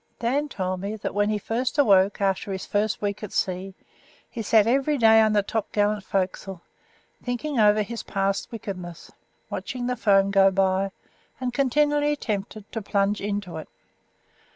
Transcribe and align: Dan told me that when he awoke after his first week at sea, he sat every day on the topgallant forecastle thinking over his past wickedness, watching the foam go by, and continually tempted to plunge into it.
Dan 0.17 0.49
told 0.49 0.81
me 0.81 0.95
that 0.95 1.13
when 1.13 1.29
he 1.29 1.39
awoke 1.77 2.21
after 2.21 2.51
his 2.51 2.65
first 2.65 3.03
week 3.03 3.21
at 3.21 3.31
sea, 3.31 3.75
he 4.27 4.41
sat 4.41 4.65
every 4.65 4.97
day 4.97 5.21
on 5.21 5.33
the 5.33 5.43
topgallant 5.43 6.03
forecastle 6.03 6.63
thinking 7.21 7.59
over 7.59 7.83
his 7.83 8.01
past 8.01 8.51
wickedness, 8.51 9.11
watching 9.51 9.85
the 9.85 9.95
foam 9.95 10.31
go 10.31 10.49
by, 10.49 10.89
and 11.39 11.53
continually 11.53 12.15
tempted 12.15 12.71
to 12.71 12.81
plunge 12.81 13.21
into 13.21 13.57
it. 13.57 13.69